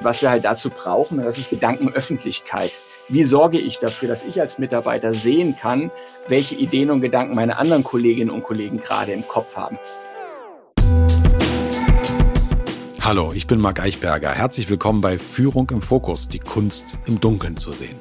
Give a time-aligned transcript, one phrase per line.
[0.00, 2.80] was wir halt dazu brauchen, das ist Gedankenöffentlichkeit.
[3.08, 5.90] Wie sorge ich dafür, dass ich als Mitarbeiter sehen kann,
[6.26, 9.78] welche Ideen und Gedanken meine anderen Kolleginnen und Kollegen gerade im Kopf haben?
[13.00, 14.30] Hallo, ich bin Marc Eichberger.
[14.30, 17.98] Herzlich willkommen bei Führung im Fokus, die Kunst im Dunkeln zu sehen.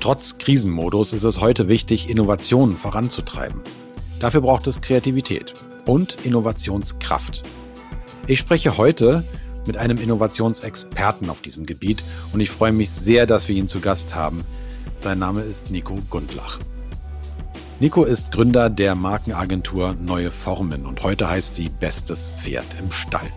[0.00, 3.62] Trotz Krisenmodus ist es heute wichtig, Innovationen voranzutreiben.
[4.20, 5.54] Dafür braucht es Kreativität
[5.86, 7.42] und Innovationskraft.
[8.26, 9.24] Ich spreche heute
[9.68, 13.78] mit einem Innovationsexperten auf diesem Gebiet und ich freue mich sehr, dass wir ihn zu
[13.78, 14.42] Gast haben.
[14.96, 16.58] Sein Name ist Nico Gundlach.
[17.78, 23.30] Nico ist Gründer der Markenagentur Neue Formen und heute heißt sie Bestes Pferd im Stall.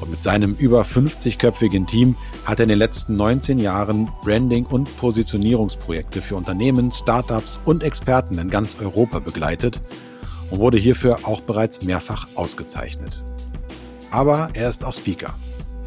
[0.00, 4.94] Und mit seinem über 50-köpfigen Team hat er in den letzten 19 Jahren Branding- und
[4.96, 9.80] Positionierungsprojekte für Unternehmen, Startups und Experten in ganz Europa begleitet
[10.50, 13.24] und wurde hierfür auch bereits mehrfach ausgezeichnet.
[14.10, 15.34] Aber er ist auch Speaker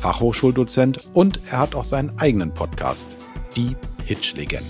[0.05, 3.17] Fachhochschuldozent und er hat auch seinen eigenen Podcast,
[3.55, 4.69] die Pitch-Legenden.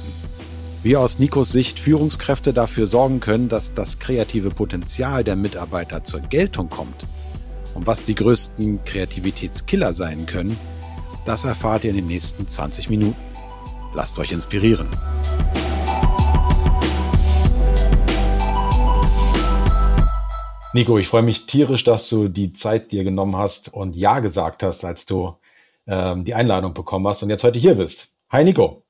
[0.82, 6.22] Wie aus Nikos Sicht Führungskräfte dafür sorgen können, dass das kreative Potenzial der Mitarbeiter zur
[6.22, 7.06] Geltung kommt
[7.74, 10.58] und was die größten Kreativitätskiller sein können,
[11.26, 13.20] das erfahrt ihr in den nächsten 20 Minuten.
[13.94, 14.88] Lasst euch inspirieren.
[20.76, 24.62] Nico, ich freue mich tierisch, dass du die Zeit dir genommen hast und Ja gesagt
[24.62, 25.34] hast, als du
[25.88, 28.10] ähm, die Einladung bekommen hast und jetzt heute hier bist.
[28.30, 28.84] Hi Nico.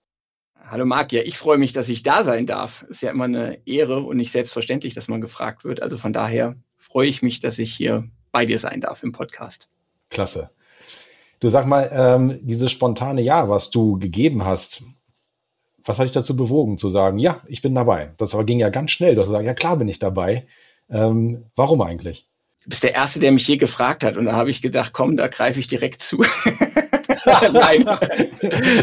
[0.67, 2.81] Hallo Marc, ja, ich freue mich, dass ich da sein darf.
[2.89, 5.79] Ist ja immer eine Ehre und nicht selbstverständlich, dass man gefragt wird.
[5.83, 9.69] Also von daher freue ich mich, dass ich hier bei dir sein darf im Podcast.
[10.09, 10.49] Klasse.
[11.39, 14.81] Du sag mal, ähm, dieses spontane Ja, was du gegeben hast,
[15.83, 18.15] was hat dich dazu bewogen zu sagen, ja, ich bin dabei?
[18.17, 19.13] Das ging ja ganz schnell.
[19.13, 20.47] Du hast gesagt, ja klar bin ich dabei.
[20.89, 22.27] Ähm, warum eigentlich?
[22.63, 24.17] Du bist der Erste, der mich je gefragt hat.
[24.17, 26.23] Und da habe ich gedacht, komm, da greife ich direkt zu.
[27.25, 27.85] Nein.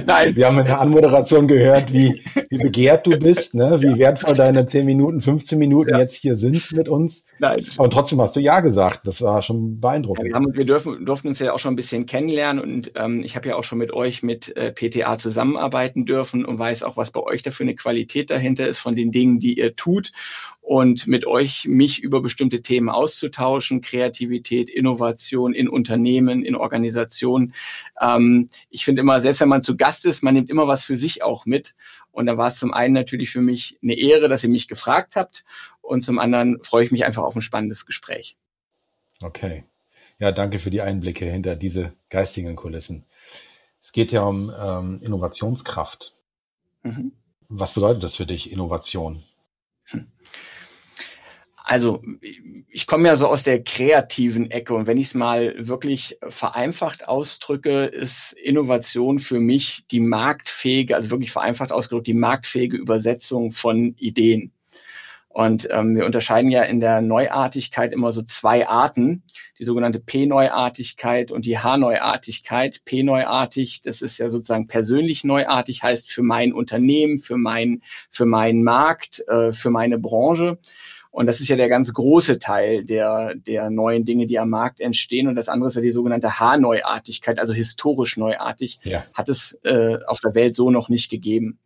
[0.07, 0.37] Nein.
[0.37, 3.81] Wir haben in der Anmoderation gehört, wie, wie begehrt du bist, ne?
[3.81, 6.01] wie wertvoll deine 10 Minuten, 15 Minuten ja.
[6.01, 7.25] jetzt hier sind mit uns.
[7.39, 7.65] Nein.
[7.79, 9.07] Aber trotzdem hast du Ja gesagt.
[9.07, 10.29] Das war schon beeindruckend.
[10.33, 13.37] Ja, wir, wir dürfen, durften uns ja auch schon ein bisschen kennenlernen und ähm, ich
[13.37, 17.11] habe ja auch schon mit euch mit äh, PTA zusammenarbeiten dürfen und weiß auch, was
[17.11, 20.13] bei euch da für eine Qualität dahinter ist von den Dingen, die ihr tut
[20.63, 27.53] und mit euch mich über bestimmte Themen auszutauschen, Kreativität, Innovation in Unternehmen, in Organisationen.
[28.01, 30.97] Ähm, ich finde immer, selbst wenn man zu Gast ist, man nimmt immer was für
[30.97, 31.75] sich auch mit.
[32.13, 35.17] Und da war es zum einen natürlich für mich eine Ehre, dass ihr mich gefragt
[35.17, 35.45] habt.
[35.83, 38.37] Und zum anderen freue ich mich einfach auf ein spannendes Gespräch.
[39.21, 39.65] Okay.
[40.21, 43.05] Ja, danke für die Einblicke hinter diese geistigen Kulissen.
[43.83, 46.15] Es geht ja um ähm, Innovationskraft.
[46.85, 47.13] Mhm.
[47.49, 49.23] Was bedeutet das für dich, Innovation?
[49.87, 50.07] Hm.
[51.65, 52.03] Also
[52.69, 57.07] ich komme ja so aus der kreativen Ecke und wenn ich es mal wirklich vereinfacht
[57.07, 63.95] ausdrücke, ist Innovation für mich die marktfähige, also wirklich vereinfacht ausgedrückt, die marktfähige Übersetzung von
[63.97, 64.53] Ideen.
[65.33, 69.23] Und ähm, wir unterscheiden ja in der Neuartigkeit immer so zwei Arten,
[69.59, 72.83] die sogenannte P-Neuartigkeit und die H-Neuartigkeit.
[72.85, 77.81] P-neuartig, das ist ja sozusagen persönlich neuartig, heißt für mein Unternehmen, für mein,
[78.11, 80.59] für meinen Markt, äh, für meine Branche.
[81.13, 84.81] Und das ist ja der ganz große Teil der, der neuen Dinge, die am Markt
[84.81, 85.29] entstehen.
[85.29, 89.05] Und das andere ist ja die sogenannte H-Neuartigkeit, also historisch neuartig, ja.
[89.13, 91.59] hat es äh, auf der Welt so noch nicht gegeben.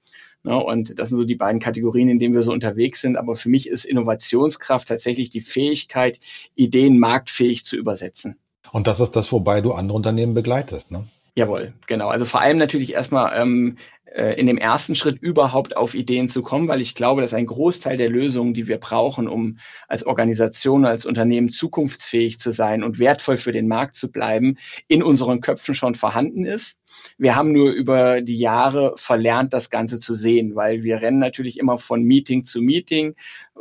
[0.43, 0.57] Ne?
[0.57, 3.17] Und das sind so die beiden Kategorien, in denen wir so unterwegs sind.
[3.17, 6.19] Aber für mich ist Innovationskraft tatsächlich die Fähigkeit,
[6.57, 8.37] Ideen marktfähig zu übersetzen.
[8.73, 11.07] Und das ist das, wobei du andere Unternehmen begleitest, ne?
[11.37, 12.09] Jawohl, genau.
[12.09, 13.77] Also vor allem natürlich erstmal ähm,
[14.17, 17.45] äh, in dem ersten Schritt überhaupt auf Ideen zu kommen, weil ich glaube, dass ein
[17.45, 22.99] Großteil der Lösungen, die wir brauchen, um als Organisation, als Unternehmen zukunftsfähig zu sein und
[22.99, 24.57] wertvoll für den Markt zu bleiben,
[24.89, 26.79] in unseren Köpfen schon vorhanden ist.
[27.19, 31.59] Wir haben nur über die Jahre verlernt, das Ganze zu sehen, weil wir rennen natürlich
[31.59, 33.15] immer von Meeting zu Meeting,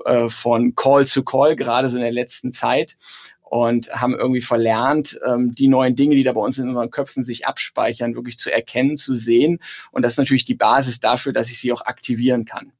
[0.05, 2.95] äh, von Call zu Call, gerade so in der letzten Zeit
[3.55, 7.23] und haben irgendwie verlernt, ähm, die neuen Dinge, die da bei uns in unseren Köpfen
[7.23, 9.59] sich abspeichern, wirklich zu erkennen, zu sehen.
[9.91, 12.73] Und das ist natürlich die Basis dafür, dass ich sie auch aktivieren kann.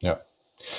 [0.00, 0.20] Ja.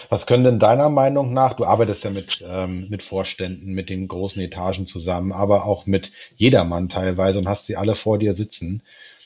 [0.10, 4.08] Was können denn deiner Meinung nach, du arbeitest ja mit, ähm, mit Vorständen, mit den
[4.08, 8.82] großen Etagen zusammen, aber auch mit jedermann teilweise und hast sie alle vor dir sitzen.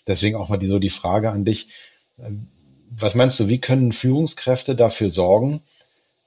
[0.07, 1.69] Deswegen auch mal die, so die Frage an dich.
[2.17, 2.47] Ähm,
[2.89, 5.61] was meinst du, wie können Führungskräfte dafür sorgen,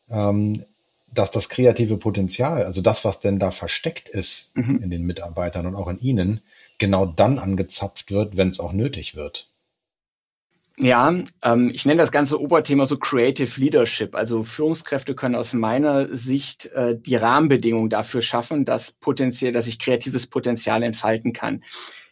[0.09, 0.65] ähm,
[1.15, 4.83] dass das kreative Potenzial, also das, was denn da versteckt ist mhm.
[4.83, 6.41] in den Mitarbeitern und auch in ihnen,
[6.79, 9.49] genau dann angezapft wird, wenn es auch nötig wird.
[10.79, 14.15] Ja, ähm, ich nenne das ganze Oberthema so Creative Leadership.
[14.15, 19.79] Also Führungskräfte können aus meiner Sicht äh, die Rahmenbedingungen dafür schaffen, dass potenziell, dass ich
[19.79, 21.63] kreatives Potenzial entfalten kann.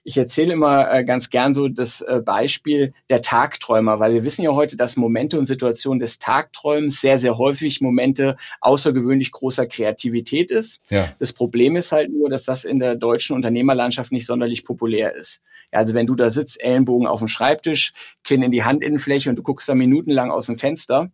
[0.02, 4.42] Ich erzähle immer äh, ganz gern so das äh, Beispiel der Tagträumer, weil wir wissen
[4.42, 10.50] ja heute, dass Momente und Situationen des Tagträumens sehr, sehr häufig Momente außergewöhnlich großer Kreativität
[10.50, 10.80] ist.
[10.90, 11.12] Ja.
[11.18, 15.42] Das Problem ist halt nur, dass das in der deutschen Unternehmerlandschaft nicht sonderlich populär ist.
[15.72, 17.92] Ja, also wenn du da sitzt, Ellenbogen auf dem Schreibtisch,
[18.24, 21.10] Kinn in die Handinnenfläche und du guckst da minutenlang aus dem Fenster,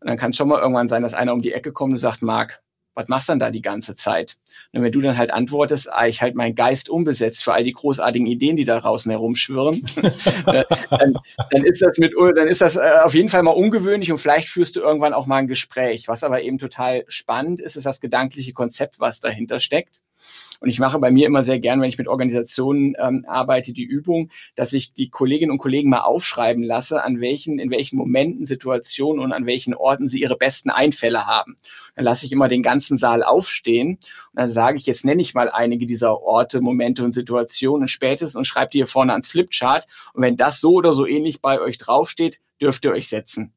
[0.00, 1.98] und dann kann es schon mal irgendwann sein, dass einer um die Ecke kommt und
[1.98, 2.62] sagt, Marc,
[2.98, 4.36] was machst du denn da die ganze Zeit?
[4.72, 7.72] Und wenn du dann halt antwortest, ah, ich halt meinen Geist unbesetzt für all die
[7.72, 9.86] großartigen Ideen, die da draußen herumschwirren,
[10.46, 11.14] äh, dann,
[11.50, 14.48] dann, ist das mit, dann ist das äh, auf jeden Fall mal ungewöhnlich und vielleicht
[14.48, 16.08] führst du irgendwann auch mal ein Gespräch.
[16.08, 20.02] Was aber eben total spannend ist, ist das gedankliche Konzept, was dahinter steckt.
[20.60, 23.84] Und ich mache bei mir immer sehr gern, wenn ich mit Organisationen ähm, arbeite, die
[23.84, 28.44] Übung, dass ich die Kolleginnen und Kollegen mal aufschreiben lasse, an welchen, in welchen Momenten,
[28.44, 31.56] Situationen und an welchen Orten sie ihre besten Einfälle haben.
[31.94, 33.98] Dann lasse ich immer den ganzen Saal aufstehen
[34.32, 38.34] und dann sage ich, jetzt nenne ich mal einige dieser Orte, Momente und Situationen spätestens
[38.34, 39.86] und schreibe die hier vorne ans Flipchart.
[40.12, 43.52] Und wenn das so oder so ähnlich bei euch draufsteht, dürft ihr euch setzen.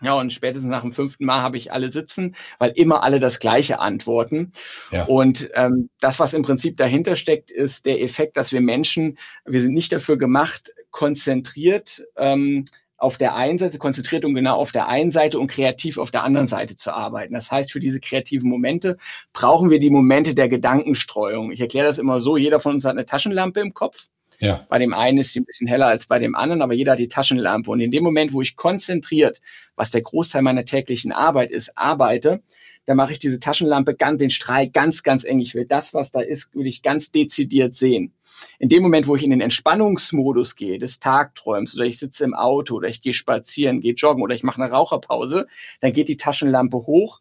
[0.00, 3.40] Ja, und spätestens nach dem fünften Mal habe ich alle sitzen, weil immer alle das
[3.40, 4.52] Gleiche antworten.
[4.92, 5.06] Ja.
[5.06, 9.60] Und ähm, das, was im Prinzip dahinter steckt, ist der Effekt, dass wir Menschen, wir
[9.60, 12.64] sind nicht dafür gemacht, konzentriert ähm,
[12.96, 16.24] auf der einen Seite, konzentriert und genau auf der einen Seite und kreativ auf der
[16.24, 17.32] anderen Seite zu arbeiten.
[17.32, 18.98] Das heißt, für diese kreativen Momente
[19.32, 21.52] brauchen wir die Momente der Gedankenstreuung.
[21.52, 24.08] Ich erkläre das immer so, jeder von uns hat eine Taschenlampe im Kopf.
[24.40, 24.66] Ja.
[24.68, 26.98] Bei dem einen ist sie ein bisschen heller als bei dem anderen, aber jeder hat
[26.98, 27.70] die Taschenlampe.
[27.70, 29.40] Und in dem Moment, wo ich konzentriert,
[29.74, 32.42] was der Großteil meiner täglichen Arbeit ist, arbeite,
[32.86, 35.40] da mache ich diese Taschenlampe ganz, den Strahl ganz, ganz eng.
[35.40, 38.14] Ich will das, was da ist, will ich ganz dezidiert sehen.
[38.58, 42.34] In dem Moment, wo ich in den Entspannungsmodus gehe, des Tagträums, oder ich sitze im
[42.34, 45.46] Auto, oder ich gehe spazieren, gehe joggen, oder ich mache eine Raucherpause,
[45.80, 47.20] dann geht die Taschenlampe hoch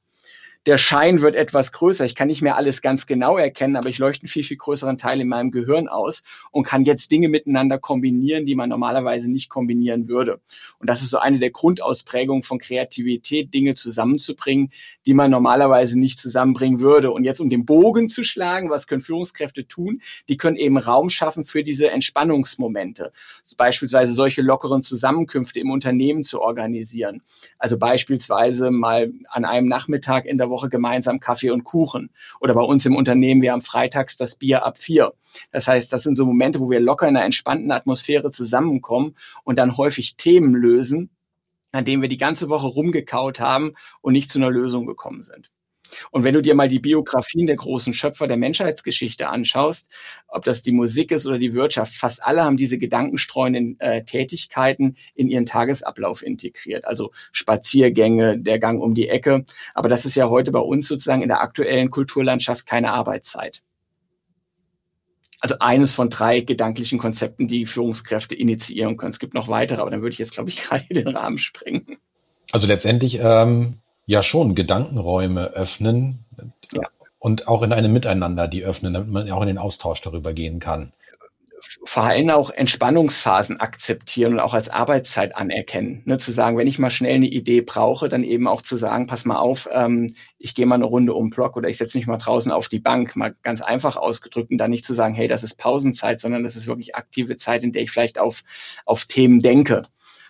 [0.65, 2.04] der Schein wird etwas größer.
[2.04, 4.98] Ich kann nicht mehr alles ganz genau erkennen, aber ich leuchte einen viel, viel größeren
[4.98, 9.50] Teil in meinem Gehirn aus und kann jetzt Dinge miteinander kombinieren, die man normalerweise nicht
[9.50, 10.42] kombinieren würde.
[10.80, 14.71] Und das ist so eine der Grundausprägungen von Kreativität, Dinge zusammenzubringen,
[15.06, 17.12] die man normalerweise nicht zusammenbringen würde.
[17.12, 20.01] Und jetzt um den Bogen zu schlagen, was können Führungskräfte tun?
[20.27, 23.12] Die können eben Raum schaffen für diese Entspannungsmomente.
[23.42, 27.21] Also beispielsweise solche lockeren Zusammenkünfte im Unternehmen zu organisieren.
[27.57, 32.09] Also beispielsweise mal an einem Nachmittag in der Woche Woche gemeinsam Kaffee und Kuchen.
[32.39, 35.13] Oder bei uns im Unternehmen, wir haben freitags das Bier ab vier.
[35.51, 39.59] Das heißt, das sind so Momente, wo wir locker in einer entspannten Atmosphäre zusammenkommen und
[39.59, 41.12] dann häufig Themen lösen,
[41.71, 45.51] an denen wir die ganze Woche rumgekaut haben und nicht zu einer Lösung gekommen sind.
[46.12, 49.89] Und wenn du dir mal die Biografien der großen Schöpfer der Menschheitsgeschichte anschaust,
[50.28, 54.95] ob das die Musik ist oder die Wirtschaft, fast alle haben diese gedankenstreuenden äh, Tätigkeiten
[55.16, 56.86] in ihren Tagesablauf integriert.
[56.86, 59.45] Also Spaziergänge, der Gang um die Ecke.
[59.74, 63.63] Aber das ist ja heute bei uns sozusagen in der aktuellen Kulturlandschaft keine Arbeitszeit.
[65.39, 69.12] Also eines von drei gedanklichen Konzepten, die Führungskräfte initiieren können.
[69.12, 71.98] Es gibt noch weitere, aber dann würde ich jetzt, glaube ich, gerade den Rahmen sprengen.
[72.51, 76.25] Also letztendlich ähm, ja schon Gedankenräume öffnen
[76.74, 76.81] ja.
[77.19, 80.59] und auch in einem Miteinander die öffnen, damit man auch in den Austausch darüber gehen
[80.59, 80.94] kann.
[81.83, 86.04] Vor allem auch Entspannungsphasen akzeptieren und auch als Arbeitszeit anerkennen.
[86.06, 89.07] Ne, zu sagen, wenn ich mal schnell eine Idee brauche, dann eben auch zu sagen,
[89.07, 91.98] pass mal auf, ähm, ich gehe mal eine Runde um den Block oder ich setze
[91.98, 95.15] mich mal draußen auf die Bank, mal ganz einfach ausgedrückt und dann nicht zu sagen,
[95.15, 98.43] hey, das ist Pausenzeit, sondern das ist wirklich aktive Zeit, in der ich vielleicht auf,
[98.86, 99.82] auf Themen denke.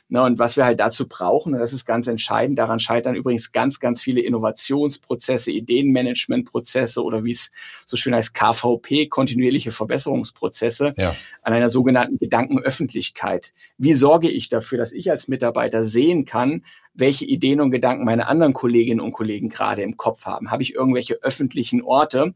[0.09, 3.51] Ne, und was wir halt dazu brauchen, und das ist ganz entscheidend, daran scheitern übrigens
[3.51, 7.51] ganz, ganz viele Innovationsprozesse, Ideenmanagementprozesse oder wie es
[7.85, 11.13] so schön heißt, KVP, kontinuierliche Verbesserungsprozesse, ja.
[11.41, 13.53] an einer sogenannten Gedankenöffentlichkeit.
[13.77, 18.27] Wie sorge ich dafür, dass ich als Mitarbeiter sehen kann, welche Ideen und Gedanken meine
[18.27, 20.51] anderen Kolleginnen und Kollegen gerade im Kopf haben?
[20.51, 22.33] Habe ich irgendwelche öffentlichen Orte?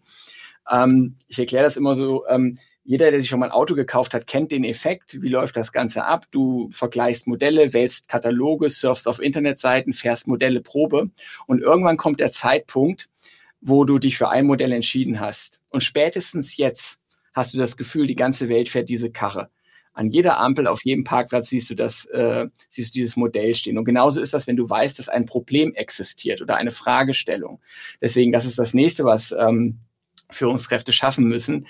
[0.70, 4.14] Ähm, ich erkläre das immer so, ähm, jeder, der sich schon mal ein Auto gekauft
[4.14, 5.22] hat, kennt den Effekt.
[5.22, 6.26] Wie läuft das Ganze ab?
[6.32, 11.10] Du vergleichst Modelle, wählst Kataloge, surfst auf Internetseiten, fährst Modelle Probe
[11.46, 13.10] und irgendwann kommt der Zeitpunkt,
[13.62, 15.62] wo du dich für ein Modell entschieden hast.
[15.70, 17.00] Und spätestens jetzt
[17.34, 19.50] hast du das Gefühl, die ganze Welt fährt diese Karre.
[19.94, 23.78] An jeder Ampel, auf jedem Parkplatz siehst du das, äh, siehst du dieses Modell stehen.
[23.78, 27.60] Und genauso ist das, wenn du weißt, dass ein Problem existiert oder eine Fragestellung.
[28.02, 29.80] Deswegen, das ist das nächste, was ähm,
[30.30, 31.68] Führungskräfte schaffen müssen,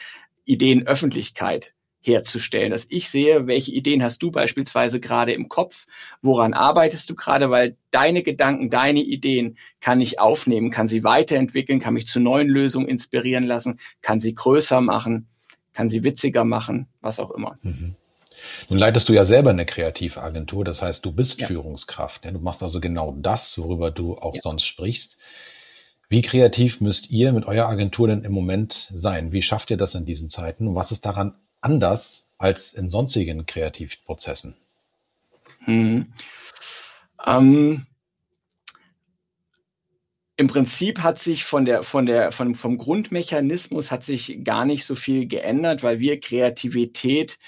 [0.51, 5.85] Ideenöffentlichkeit herzustellen, dass ich sehe, welche Ideen hast du beispielsweise gerade im Kopf,
[6.21, 11.79] woran arbeitest du gerade, weil deine Gedanken, deine Ideen kann ich aufnehmen, kann sie weiterentwickeln,
[11.79, 15.27] kann mich zu neuen Lösungen inspirieren lassen, kann sie größer machen,
[15.73, 17.57] kann sie witziger machen, was auch immer.
[17.61, 17.95] Mhm.
[18.69, 21.47] Nun leitest du ja selber eine Kreativagentur, das heißt, du bist ja.
[21.47, 22.25] Führungskraft.
[22.25, 24.41] Du machst also genau das, worüber du auch ja.
[24.41, 25.17] sonst sprichst.
[26.11, 29.31] Wie kreativ müsst ihr mit eurer Agentur denn im Moment sein?
[29.31, 30.67] Wie schafft ihr das in diesen Zeiten?
[30.67, 34.57] Und was ist daran anders als in sonstigen Kreativprozessen?
[35.59, 36.11] Hm.
[37.25, 37.85] Ähm,
[40.35, 44.83] Im Prinzip hat sich von der, von der, von, vom Grundmechanismus hat sich gar nicht
[44.83, 47.39] so viel geändert, weil wir Kreativität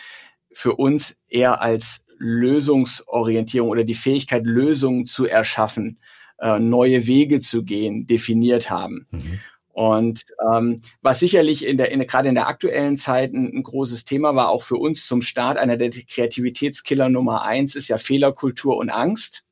[0.53, 6.22] für uns eher als Lösungsorientierung oder die Fähigkeit, Lösungen zu erschaffen, äh,
[6.59, 9.07] neue Wege zu gehen, definiert haben.
[9.11, 9.39] Mhm.
[9.73, 14.05] Und ähm, was sicherlich in der, in, gerade in der aktuellen Zeit ein, ein, großes
[14.05, 18.77] Thema war, auch für uns zum Start, einer der Kreativitätskiller Nummer eins ist ja Fehlerkultur
[18.77, 19.43] und Angst.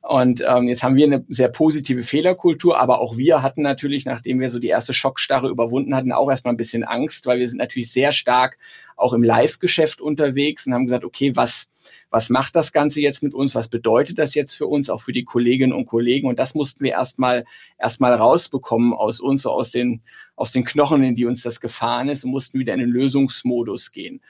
[0.00, 4.40] Und ähm, jetzt haben wir eine sehr positive Fehlerkultur, aber auch wir hatten natürlich, nachdem
[4.40, 7.58] wir so die erste Schockstarre überwunden hatten, auch erstmal ein bisschen Angst, weil wir sind
[7.58, 8.58] natürlich sehr stark
[8.96, 11.68] auch im Live-Geschäft unterwegs und haben gesagt, okay, was,
[12.12, 13.54] was macht das Ganze jetzt mit uns?
[13.54, 16.28] Was bedeutet das jetzt für uns, auch für die Kolleginnen und Kollegen?
[16.28, 17.46] Und das mussten wir erstmal,
[17.78, 20.02] erstmal rausbekommen aus uns, so aus den,
[20.36, 23.92] aus den Knochen, in die uns das gefahren ist und mussten wieder in den Lösungsmodus
[23.92, 24.20] gehen.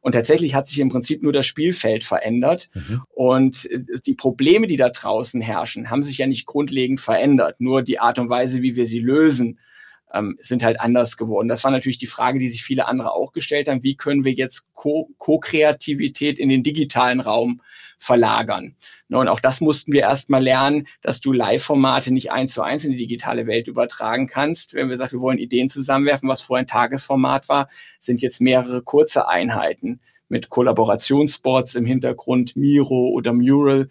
[0.00, 2.70] Und tatsächlich hat sich im Prinzip nur das Spielfeld verändert.
[2.74, 3.02] Mhm.
[3.10, 3.68] Und
[4.04, 7.60] die Probleme, die da draußen herrschen, haben sich ja nicht grundlegend verändert.
[7.60, 9.60] Nur die Art und Weise, wie wir sie lösen,
[10.12, 11.48] ähm, sind halt anders geworden.
[11.48, 13.82] Das war natürlich die Frage, die sich viele andere auch gestellt haben.
[13.82, 17.60] Wie können wir jetzt Co-Kreativität in den digitalen Raum
[17.98, 18.76] verlagern?
[19.08, 22.84] Ne, und auch das mussten wir erstmal lernen, dass du Live-Formate nicht eins zu eins
[22.84, 24.74] in die digitale Welt übertragen kannst.
[24.74, 27.68] Wenn wir sagen, wir wollen Ideen zusammenwerfen, was vorher ein Tagesformat war,
[28.00, 33.88] sind jetzt mehrere kurze Einheiten mit Kollaborationsboards im Hintergrund, Miro oder Mural.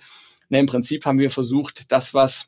[0.49, 2.47] Ne, Im Prinzip haben wir versucht, das, was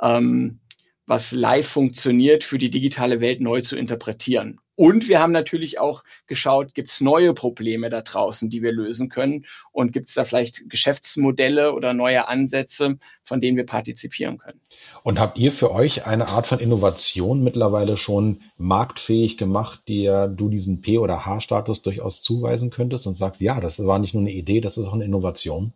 [0.00, 0.60] ähm,
[1.08, 4.60] was live funktioniert, für die digitale Welt neu zu interpretieren.
[4.76, 9.08] Und wir haben natürlich auch geschaut, gibt es neue Probleme da draußen, die wir lösen
[9.08, 9.44] können?
[9.72, 14.60] Und gibt es da vielleicht Geschäftsmodelle oder neue Ansätze, von denen wir partizipieren können?
[15.02, 20.48] Und habt ihr für euch eine Art von Innovation mittlerweile schon marktfähig gemacht, die du
[20.48, 24.32] diesen P- oder H-Status durchaus zuweisen könntest und sagst, ja, das war nicht nur eine
[24.32, 25.72] Idee, das ist auch eine Innovation?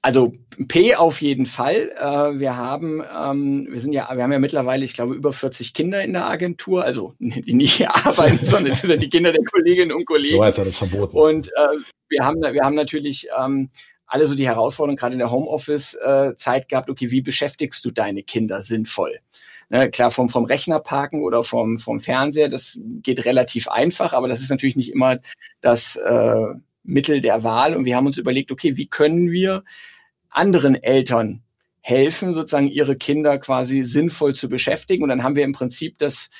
[0.00, 0.32] Also
[0.68, 1.90] P auf jeden Fall.
[1.96, 5.74] Äh, wir haben, ähm, wir sind ja, wir haben ja mittlerweile, ich glaube, über 40
[5.74, 9.32] Kinder in der Agentur, also die nicht hier arbeiten, sondern es sind ja die Kinder
[9.32, 10.36] der Kolleginnen und Kollegen.
[10.36, 11.16] So heißt ja das verboten.
[11.16, 11.78] Und äh,
[12.08, 13.70] wir haben, wir haben natürlich ähm,
[14.06, 18.22] alle so die Herausforderung, gerade in der Homeoffice-Zeit äh, gehabt, okay, wie beschäftigst du deine
[18.22, 19.20] Kinder sinnvoll?
[19.68, 24.26] Ne, klar, vom, vom Rechner parken oder vom, vom Fernseher, das geht relativ einfach, aber
[24.26, 25.18] das ist natürlich nicht immer
[25.60, 26.46] das äh,
[26.88, 27.76] Mittel der Wahl.
[27.76, 29.62] Und wir haben uns überlegt, okay, wie können wir
[30.30, 31.42] anderen Eltern
[31.80, 35.02] helfen, sozusagen ihre Kinder quasi sinnvoll zu beschäftigen.
[35.02, 36.30] Und dann haben wir im Prinzip das,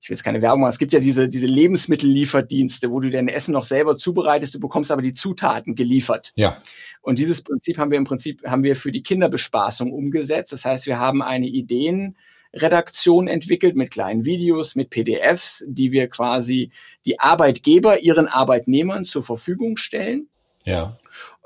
[0.00, 3.28] ich will jetzt keine Werbung machen, es gibt ja diese, diese Lebensmittellieferdienste, wo du dein
[3.28, 6.32] Essen noch selber zubereitest, du bekommst aber die Zutaten geliefert.
[6.34, 6.56] Ja.
[7.00, 10.52] Und dieses Prinzip haben wir im Prinzip, haben wir für die Kinderbespaßung umgesetzt.
[10.52, 11.48] Das heißt, wir haben eine
[12.52, 16.70] Ideenredaktion entwickelt mit kleinen Videos, mit PDFs, die wir quasi
[17.06, 20.28] die Arbeitgeber ihren Arbeitnehmern zur Verfügung stellen.
[20.64, 20.96] Ja.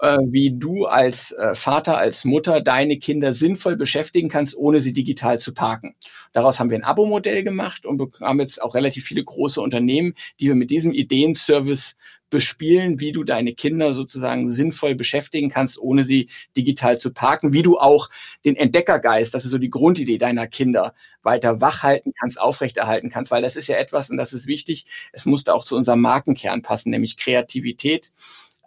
[0.00, 4.92] Äh, wie du als äh, Vater, als Mutter deine Kinder sinnvoll beschäftigen kannst, ohne sie
[4.92, 5.94] digital zu parken.
[6.32, 10.48] Daraus haben wir ein Abo-Modell gemacht und haben jetzt auch relativ viele große Unternehmen, die
[10.48, 11.96] wir mit diesem Ideenservice
[12.28, 17.62] bespielen, wie du deine Kinder sozusagen sinnvoll beschäftigen kannst, ohne sie digital zu parken, wie
[17.62, 18.10] du auch
[18.44, 23.30] den Entdeckergeist, das ist so die Grundidee deiner Kinder, weiter wach halten kannst, aufrechterhalten kannst,
[23.30, 26.62] weil das ist ja etwas, und das ist wichtig, es musste auch zu unserem Markenkern
[26.62, 28.12] passen, nämlich Kreativität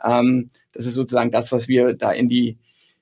[0.03, 2.57] ähm, das ist sozusagen das, was wir da in die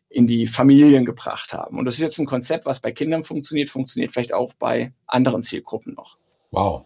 [0.09, 1.77] in die Familien gebracht haben.
[1.77, 5.43] Und das ist jetzt ein Konzept, was bei Kindern funktioniert, funktioniert vielleicht auch bei anderen
[5.43, 6.17] Zielgruppen noch.
[6.51, 6.85] Wow.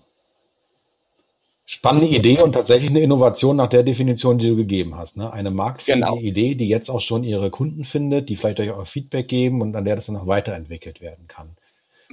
[1.66, 5.16] Spannende Idee und tatsächlich eine Innovation nach der Definition, die du gegeben hast.
[5.16, 5.32] Ne?
[5.32, 6.18] Eine marktfähige genau.
[6.18, 9.76] Idee, die jetzt auch schon ihre Kunden findet, die vielleicht euch auch Feedback geben und
[9.76, 11.56] an der das dann noch weiterentwickelt werden kann.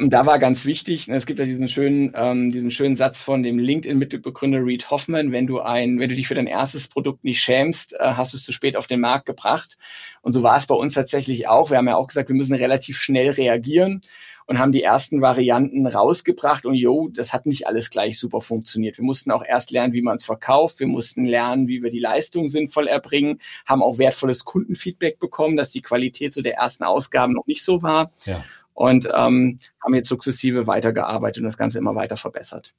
[0.00, 3.42] Da war ganz wichtig, ne, es gibt ja diesen schönen, ähm, diesen schönen Satz von
[3.42, 7.40] dem LinkedIn-Mitbegründer Reed Hoffman, wenn du ein, wenn du dich für dein erstes Produkt nicht
[7.40, 9.76] schämst, äh, hast du es zu spät auf den Markt gebracht.
[10.22, 11.70] Und so war es bei uns tatsächlich auch.
[11.70, 14.00] Wir haben ja auch gesagt, wir müssen relativ schnell reagieren
[14.46, 18.98] und haben die ersten Varianten rausgebracht und jo, das hat nicht alles gleich super funktioniert.
[18.98, 21.98] Wir mussten auch erst lernen, wie man es verkauft, wir mussten lernen, wie wir die
[21.98, 27.32] Leistung sinnvoll erbringen, haben auch wertvolles Kundenfeedback bekommen, dass die Qualität so der ersten Ausgaben
[27.32, 28.12] noch nicht so war.
[28.26, 28.42] Ja
[28.78, 32.74] und ähm, haben jetzt sukzessive weitergearbeitet und das Ganze immer weiter verbessert.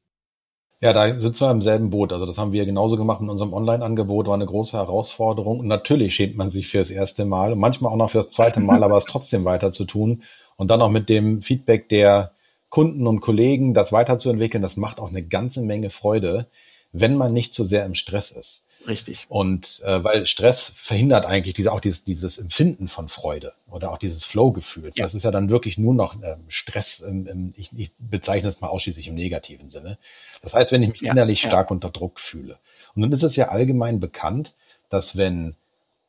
[0.80, 2.14] Ja, da sitzen wir im selben Boot.
[2.14, 5.60] Also das haben wir genauso gemacht mit unserem Online-Angebot, war eine große Herausforderung.
[5.60, 8.82] Und natürlich schämt man sich fürs erste Mal und manchmal auch noch fürs zweite Mal,
[8.86, 10.24] aber es trotzdem weiter zu tun.
[10.56, 12.32] Und dann auch mit dem Feedback der
[12.70, 16.48] Kunden und Kollegen, das weiterzuentwickeln, das macht auch eine ganze Menge Freude,
[16.94, 18.64] wenn man nicht zu so sehr im Stress ist.
[18.88, 19.26] Richtig.
[19.30, 23.98] Und äh, weil Stress verhindert eigentlich diese, auch dieses, dieses Empfinden von Freude oder auch
[23.98, 24.98] dieses Flow-Gefühls.
[24.98, 25.04] Ja.
[25.04, 28.62] Das ist ja dann wirklich nur noch ähm, Stress, im, im, ich, ich bezeichne es
[28.62, 29.98] mal ausschließlich im negativen Sinne.
[30.42, 31.50] Das heißt, wenn ich mich ja, innerlich ja.
[31.50, 32.58] stark unter Druck fühle.
[32.96, 34.54] Und dann ist es ja allgemein bekannt,
[34.90, 35.56] dass wenn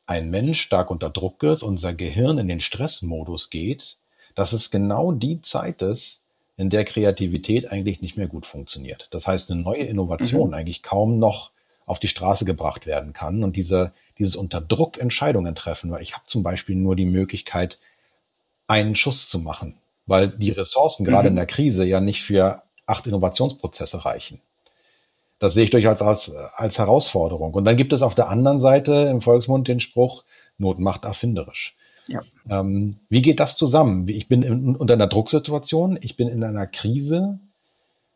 [0.07, 3.97] ein Mensch stark unter Druck ist, unser Gehirn in den Stressmodus geht,
[4.35, 6.23] dass es genau die Zeit ist,
[6.57, 9.09] in der Kreativität eigentlich nicht mehr gut funktioniert.
[9.13, 10.55] Das heißt, eine neue Innovation mhm.
[10.55, 11.51] eigentlich kaum noch
[11.91, 16.15] auf die Straße gebracht werden kann und diese, dieses unter Druck Entscheidungen treffen, weil ich
[16.15, 17.79] habe zum Beispiel nur die Möglichkeit,
[18.69, 19.75] einen Schuss zu machen,
[20.07, 21.33] weil die Ressourcen gerade mhm.
[21.33, 24.41] in der Krise ja nicht für acht Innovationsprozesse reichen.
[25.41, 27.55] Das sehe ich durchaus als, als Herausforderung.
[27.55, 30.23] Und dann gibt es auf der anderen Seite im Volksmund den Spruch,
[30.59, 31.75] Not macht erfinderisch.
[32.07, 32.21] Ja.
[32.49, 34.07] Ähm, wie geht das zusammen?
[34.07, 37.41] Ich bin in, unter einer Drucksituation, ich bin in einer Krise,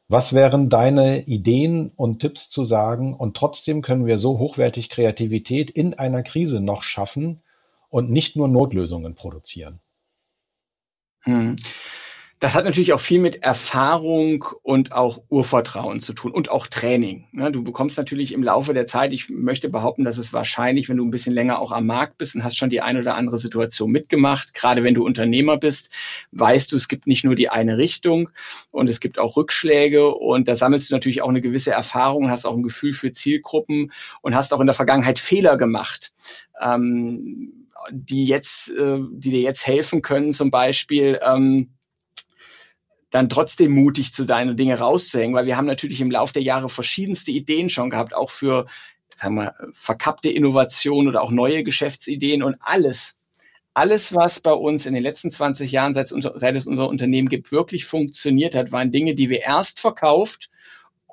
[0.09, 3.15] was wären deine Ideen und Tipps zu sagen?
[3.15, 7.43] Und trotzdem können wir so hochwertig Kreativität in einer Krise noch schaffen
[7.89, 9.81] und nicht nur Notlösungen produzieren.
[11.23, 11.57] Hm.
[12.41, 17.27] Das hat natürlich auch viel mit Erfahrung und auch Urvertrauen zu tun und auch Training.
[17.33, 17.53] Ne?
[17.53, 21.05] Du bekommst natürlich im Laufe der Zeit, ich möchte behaupten, dass es wahrscheinlich, wenn du
[21.05, 23.91] ein bisschen länger auch am Markt bist und hast schon die eine oder andere Situation
[23.91, 25.91] mitgemacht, gerade wenn du Unternehmer bist,
[26.33, 28.31] weißt du, es gibt nicht nur die eine Richtung
[28.71, 32.47] und es gibt auch Rückschläge und da sammelst du natürlich auch eine gewisse Erfahrung, hast
[32.47, 36.13] auch ein Gefühl für Zielgruppen und hast auch in der Vergangenheit Fehler gemacht.
[36.61, 41.75] Ähm, die jetzt, äh, die dir jetzt helfen können, zum Beispiel ähm,
[43.15, 46.43] dann trotzdem mutig zu sein und Dinge rauszuhängen, weil wir haben natürlich im Laufe der
[46.43, 48.67] Jahre verschiedenste Ideen schon gehabt, auch für
[49.15, 53.17] sagen wir, verkappte Innovationen oder auch neue Geschäftsideen und alles,
[53.73, 57.29] alles, was bei uns in den letzten 20 Jahren, seit es, seit es unser Unternehmen
[57.29, 60.51] gibt, wirklich funktioniert hat, waren Dinge, die wir erst verkauft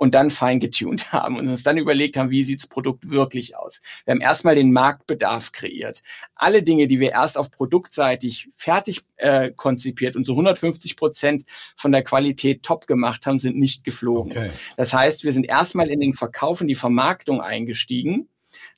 [0.01, 3.81] und dann fein getuned haben und uns dann überlegt haben, wie sieht's Produkt wirklich aus.
[4.03, 6.01] Wir haben erstmal den Marktbedarf kreiert.
[6.33, 11.43] Alle Dinge, die wir erst auf produktseitig fertig äh, konzipiert und so 150 Prozent
[11.77, 14.31] von der Qualität top gemacht haben, sind nicht geflogen.
[14.31, 14.49] Okay.
[14.75, 18.27] Das heißt, wir sind erstmal in den Verkauf und die Vermarktung eingestiegen,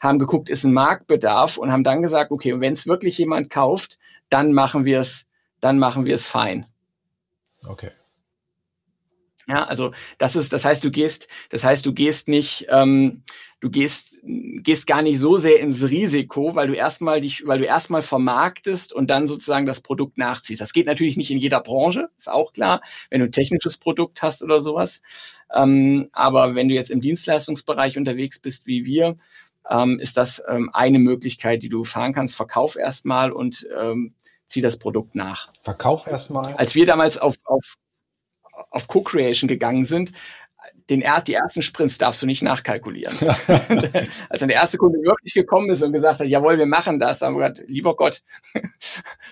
[0.02, 3.98] haben geguckt, ist ein Marktbedarf und haben dann gesagt, okay, wenn es wirklich jemand kauft,
[4.28, 5.26] dann machen wir es,
[5.62, 6.66] dann machen wir es fein.
[7.66, 7.92] Okay.
[9.48, 13.24] Ja, also das ist, das heißt, du gehst, das heißt, du gehst nicht, ähm,
[13.60, 17.66] du gehst, gehst gar nicht so sehr ins Risiko, weil du erstmal dich, weil du
[17.66, 20.62] erstmal vermarktest und dann sozusagen das Produkt nachziehst.
[20.62, 24.22] Das geht natürlich nicht in jeder Branche, ist auch klar, wenn du ein technisches Produkt
[24.22, 25.02] hast oder sowas.
[25.54, 29.18] Ähm, aber wenn du jetzt im Dienstleistungsbereich unterwegs bist wie wir,
[29.70, 32.36] ähm, ist das ähm, eine Möglichkeit, die du fahren kannst.
[32.36, 34.14] Verkauf erstmal und ähm,
[34.48, 35.52] zieh das Produkt nach.
[35.64, 36.54] Verkauf erstmal.
[36.56, 37.76] Als wir damals auf, auf
[38.70, 40.12] auf Co-Creation gegangen sind,
[40.90, 43.18] den die ersten Sprints darfst du nicht nachkalkulieren.
[44.30, 47.22] Als dann der erste Kunde wirklich gekommen ist und gesagt hat, jawohl, wir machen das,
[47.22, 48.22] haben wir gesagt, lieber Gott,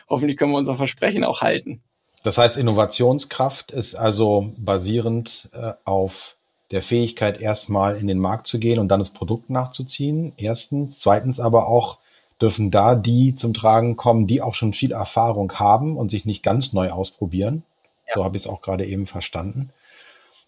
[0.10, 1.81] hoffentlich können wir unser Versprechen auch halten.
[2.23, 6.38] Das heißt, Innovationskraft ist also basierend äh, auf
[6.69, 10.34] der Fähigkeit, erstmal in den Markt zu gehen und dann das Produkt nachzuziehen.
[10.38, 10.99] Erstens.
[10.99, 11.97] Zweitens aber auch
[12.41, 16.43] dürfen da die zum Tragen kommen, die auch schon viel Erfahrung haben und sich nicht
[16.43, 17.63] ganz neu ausprobieren.
[18.12, 18.15] Ja.
[18.15, 19.71] So habe ich es auch gerade eben verstanden.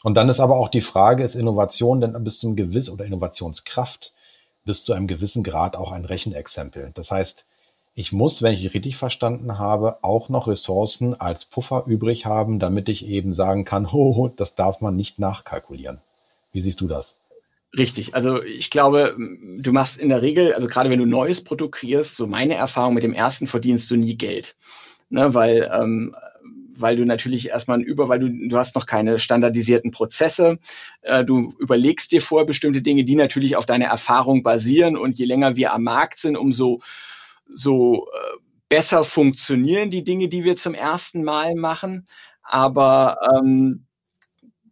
[0.03, 4.13] Und dann ist aber auch die Frage, ist Innovation denn bis zum gewissen oder Innovationskraft
[4.65, 6.91] bis zu einem gewissen Grad auch ein Rechenexempel?
[6.93, 7.45] Das heißt,
[7.95, 12.89] ich muss, wenn ich richtig verstanden habe, auch noch Ressourcen als Puffer übrig haben, damit
[12.89, 15.99] ich eben sagen kann, oh, das darf man nicht nachkalkulieren.
[16.51, 17.15] Wie siehst du das?
[17.75, 18.13] Richtig.
[18.13, 21.75] Also ich glaube, du machst in der Regel, also gerade wenn du ein neues Produkt
[21.75, 24.55] kreierst, so meine Erfahrung mit dem ersten verdienst du nie Geld.
[25.09, 26.15] Ne, weil ähm,
[26.75, 30.59] weil du natürlich erstmal über, weil du, du hast noch keine standardisierten Prozesse.
[31.01, 34.97] Äh, du überlegst dir vor bestimmte Dinge, die natürlich auf deiner Erfahrung basieren.
[34.97, 36.79] Und je länger wir am Markt sind, umso
[37.47, 38.37] so äh,
[38.69, 42.05] besser funktionieren die Dinge, die wir zum ersten Mal machen.
[42.43, 43.85] Aber ähm,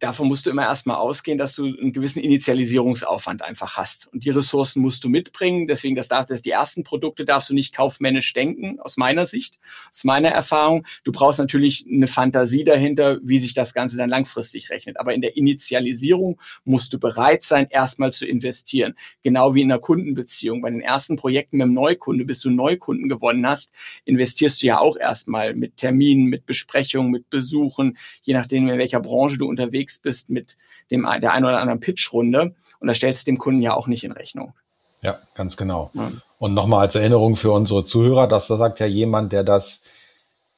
[0.02, 4.08] davon musst du immer erstmal ausgehen, dass du einen gewissen Initialisierungsaufwand einfach hast.
[4.12, 5.68] Und die Ressourcen musst du mitbringen.
[5.68, 9.60] Deswegen, das darfst, das die ersten Produkte darfst du nicht kaufmännisch denken, aus meiner Sicht,
[9.90, 10.84] aus meiner Erfahrung.
[11.04, 14.98] Du brauchst natürlich eine Fantasie dahinter, wie sich das Ganze dann langfristig rechnet.
[14.98, 18.94] Aber in der Initialisierung musst du bereit sein, erstmal zu investieren.
[19.22, 20.62] Genau wie in einer Kundenbeziehung.
[20.62, 23.72] Bei den ersten Projekten mit einem Neukunde, bis du Neukunden gewonnen hast,
[24.04, 29.00] investierst du ja auch erstmal mit Terminen, mit Besprechungen, mit Besuchen, je nachdem, in welcher
[29.00, 30.56] Branche du unterwegs unterwegs bist mit
[30.90, 32.54] dem, der einen oder anderen Pitch-Runde.
[32.80, 34.54] Und da stellst du dem Kunden ja auch nicht in Rechnung.
[35.02, 35.90] Ja, ganz genau.
[35.94, 36.12] Ja.
[36.38, 39.82] Und nochmal als Erinnerung für unsere Zuhörer, das sagt ja jemand, der das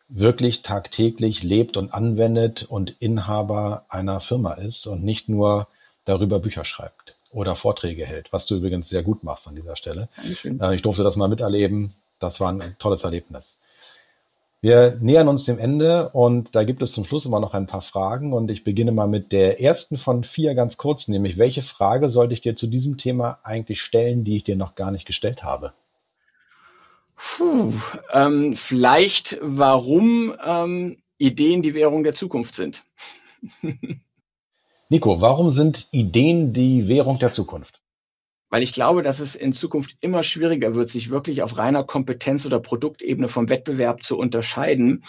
[0.09, 5.67] wirklich tagtäglich lebt und anwendet und Inhaber einer Firma ist und nicht nur
[6.05, 10.09] darüber Bücher schreibt oder Vorträge hält, was du übrigens sehr gut machst an dieser Stelle.
[10.45, 11.95] Äh, ich durfte das mal miterleben.
[12.21, 13.59] Das war ein tolles Erlebnis.
[14.65, 17.83] Wir nähern uns dem Ende und da gibt es zum Schluss immer noch ein paar
[17.83, 22.09] Fragen und ich beginne mal mit der ersten von vier ganz kurz, nämlich welche Frage
[22.09, 25.43] sollte ich dir zu diesem Thema eigentlich stellen, die ich dir noch gar nicht gestellt
[25.45, 25.75] habe?
[27.15, 27.75] Puh,
[28.11, 32.85] ähm, vielleicht, warum ähm, Ideen die Währung der Zukunft sind.
[34.89, 37.83] Nico, warum sind Ideen die Währung der Zukunft?
[38.55, 42.47] Weil ich glaube, dass es in Zukunft immer schwieriger wird, sich wirklich auf reiner Kompetenz-
[42.47, 45.03] oder Produktebene vom Wettbewerb zu unterscheiden.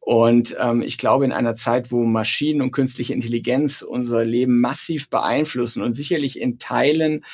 [0.00, 5.08] Und ähm, ich glaube, in einer Zeit, wo Maschinen und künstliche Intelligenz unser Leben massiv
[5.08, 7.24] beeinflussen und sicherlich in Teilen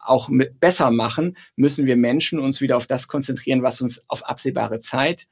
[0.00, 4.24] auch mit besser machen, müssen wir Menschen uns wieder auf das konzentrieren, was uns auf
[4.24, 5.28] absehbare Zeit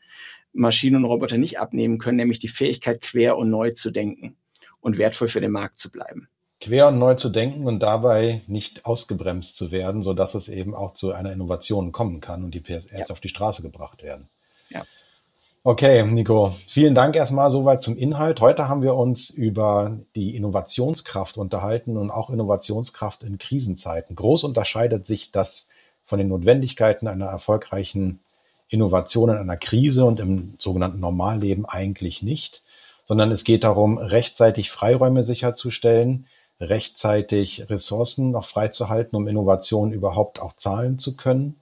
[0.52, 4.36] Maschinen und Roboter nicht abnehmen können, nämlich die Fähigkeit, quer und neu zu denken
[4.78, 6.28] und wertvoll für den Markt zu bleiben
[6.60, 10.74] quer und neu zu denken und dabei nicht ausgebremst zu werden, so dass es eben
[10.74, 13.12] auch zu einer Innovation kommen kann und die PSRs ja.
[13.12, 14.28] auf die Straße gebracht werden.
[14.68, 14.84] Ja.
[15.62, 18.40] Okay, Nico, vielen Dank erstmal soweit zum Inhalt.
[18.40, 24.16] Heute haben wir uns über die Innovationskraft unterhalten und auch Innovationskraft in Krisenzeiten.
[24.16, 25.68] Groß unterscheidet sich das
[26.06, 28.20] von den Notwendigkeiten einer erfolgreichen
[28.70, 32.62] Innovation in einer Krise und im sogenannten Normalleben eigentlich nicht,
[33.04, 36.26] sondern es geht darum, rechtzeitig Freiräume sicherzustellen,
[36.60, 41.60] rechtzeitig Ressourcen noch freizuhalten, um Innovationen überhaupt auch zahlen zu können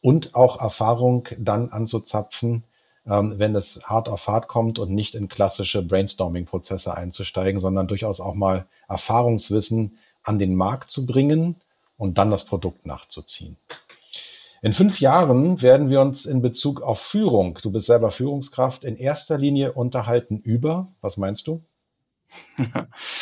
[0.00, 2.64] und auch Erfahrung dann anzuzapfen,
[3.06, 8.20] ähm, wenn es hart auf hart kommt und nicht in klassische Brainstorming-Prozesse einzusteigen, sondern durchaus
[8.20, 11.56] auch mal Erfahrungswissen an den Markt zu bringen
[11.96, 13.56] und dann das Produkt nachzuziehen.
[14.62, 18.96] In fünf Jahren werden wir uns in Bezug auf Führung, du bist selber Führungskraft, in
[18.96, 21.62] erster Linie unterhalten über, was meinst du?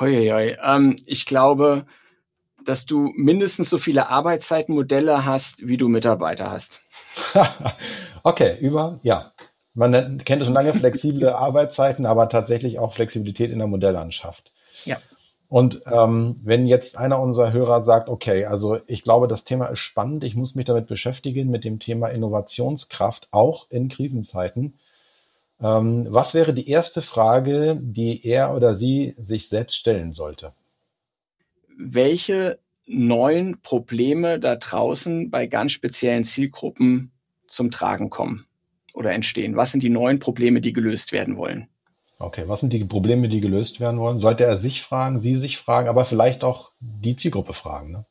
[0.00, 0.56] Heuiui.
[0.62, 1.86] Ähm, ich glaube,
[2.64, 6.82] dass du mindestens so viele Arbeitszeitmodelle hast, wie du Mitarbeiter hast.
[8.22, 9.32] okay, über, ja.
[9.74, 14.50] Man kennt schon lange flexible Arbeitszeiten, aber tatsächlich auch Flexibilität in der Modelllandschaft.
[14.84, 14.98] Ja.
[15.48, 19.78] Und ähm, wenn jetzt einer unserer Hörer sagt, okay, also ich glaube, das Thema ist
[19.78, 24.78] spannend, ich muss mich damit beschäftigen, mit dem Thema Innovationskraft, auch in Krisenzeiten,
[25.58, 30.52] was wäre die erste Frage, die er oder sie sich selbst stellen sollte?
[31.78, 37.10] Welche neuen Probleme da draußen bei ganz speziellen Zielgruppen
[37.48, 38.46] zum Tragen kommen
[38.94, 39.56] oder entstehen?
[39.56, 41.68] Was sind die neuen Probleme, die gelöst werden wollen?
[42.18, 44.18] Okay, was sind die Probleme, die gelöst werden wollen?
[44.18, 47.92] Sollte er sich fragen, sie sich fragen, aber vielleicht auch die Zielgruppe fragen?
[47.92, 48.06] Ne?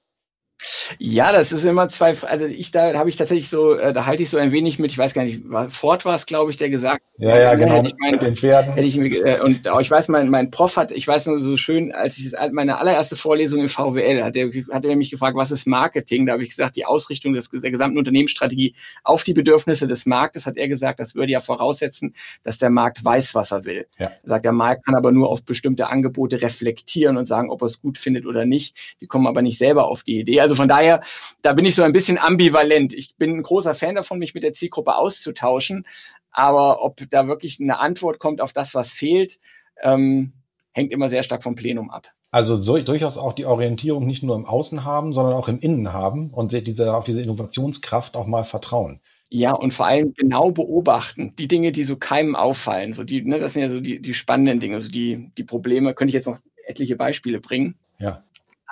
[0.99, 4.23] Ja, das ist immer zwei, also ich, da habe ich tatsächlich so, äh, da halte
[4.23, 6.69] ich so ein wenig mit, ich weiß gar nicht, Ford war es, glaube ich, der
[6.69, 7.01] gesagt.
[7.17, 8.73] Ja, ja, genau, hätte ich mein, mit den Pferden.
[8.73, 11.55] Hätte ich, äh, und auch, ich weiß, mein, mein Prof hat, ich weiß nur so
[11.57, 15.37] schön, als ich das, meine allererste Vorlesung im VWL, hat er, hat er mich gefragt,
[15.37, 16.25] was ist Marketing?
[16.25, 20.45] Da habe ich gesagt, die Ausrichtung des, der gesamten Unternehmensstrategie auf die Bedürfnisse des Marktes,
[20.45, 23.87] hat er gesagt, das würde ja voraussetzen, dass der Markt weiß, was er will.
[23.97, 24.07] Ja.
[24.07, 27.67] Er sagt, der Markt kann aber nur auf bestimmte Angebote reflektieren und sagen, ob er
[27.67, 28.75] es gut findet oder nicht.
[29.01, 30.41] Die kommen aber nicht selber auf die Idee.
[30.41, 31.01] Also von daher,
[31.41, 32.93] da bin ich so ein bisschen ambivalent.
[32.93, 35.85] Ich bin ein großer Fan davon, mich mit der Zielgruppe auszutauschen.
[36.31, 39.39] Aber ob da wirklich eine Antwort kommt auf das, was fehlt,
[39.81, 40.33] ähm,
[40.73, 42.11] hängt immer sehr stark vom Plenum ab.
[42.31, 45.93] Also so, durchaus auch die Orientierung nicht nur im Außen haben, sondern auch im Innen
[45.93, 48.99] haben und diese, auf diese Innovationskraft auch mal vertrauen.
[49.29, 52.91] Ja, und vor allem genau beobachten, die Dinge, die so keinem auffallen.
[52.91, 55.93] So die, ne, das sind ja so die, die spannenden Dinge, also die, die Probleme,
[55.93, 57.75] könnte ich jetzt noch etliche Beispiele bringen.
[57.99, 58.23] Ja.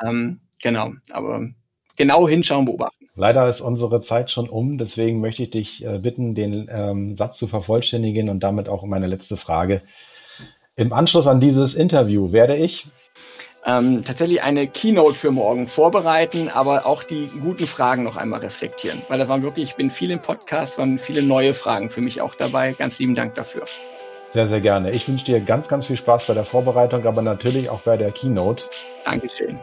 [0.06, 1.48] Ähm, genau, aber
[1.95, 3.08] genau hinschauen, beobachten.
[3.15, 7.38] Leider ist unsere Zeit schon um, deswegen möchte ich dich äh, bitten, den ähm, Satz
[7.38, 9.82] zu vervollständigen und damit auch meine letzte Frage.
[10.75, 12.88] Im Anschluss an dieses Interview werde ich
[13.65, 19.01] ähm, tatsächlich eine Keynote für morgen vorbereiten, aber auch die guten Fragen noch einmal reflektieren.
[19.08, 22.21] Weil da waren wirklich, ich bin viel im Podcast, waren viele neue Fragen für mich
[22.21, 22.73] auch dabei.
[22.73, 23.63] Ganz lieben Dank dafür.
[24.32, 24.91] Sehr, sehr gerne.
[24.91, 28.12] Ich wünsche dir ganz, ganz viel Spaß bei der Vorbereitung, aber natürlich auch bei der
[28.12, 28.65] Keynote.
[29.06, 29.60] Dankeschön.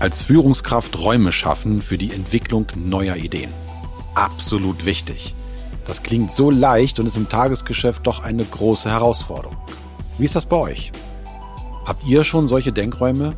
[0.00, 3.50] Als Führungskraft Räume schaffen für die Entwicklung neuer Ideen.
[4.14, 5.34] Absolut wichtig.
[5.84, 9.56] Das klingt so leicht und ist im Tagesgeschäft doch eine große Herausforderung.
[10.16, 10.92] Wie ist das bei euch?
[11.84, 13.34] Habt ihr schon solche Denkräume?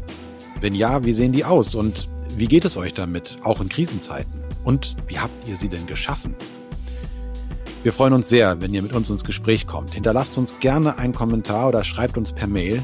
[0.61, 4.44] Wenn ja, wie sehen die aus und wie geht es euch damit, auch in Krisenzeiten?
[4.62, 6.37] Und wie habt ihr sie denn geschaffen?
[7.83, 9.94] Wir freuen uns sehr, wenn ihr mit uns ins Gespräch kommt.
[9.94, 12.83] Hinterlasst uns gerne einen Kommentar oder schreibt uns per Mail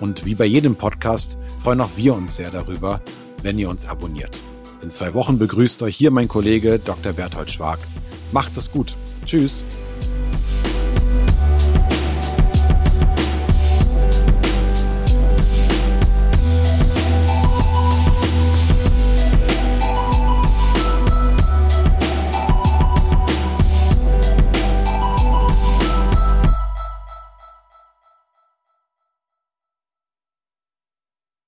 [0.00, 3.00] und wie bei jedem Podcast freuen auch wir uns sehr darüber,
[3.42, 4.38] wenn ihr uns abonniert.
[4.82, 7.12] In zwei Wochen begrüßt euch hier mein Kollege Dr.
[7.12, 7.78] Berthold Schwag.
[8.32, 8.94] Macht es gut.
[9.24, 9.64] Tschüss.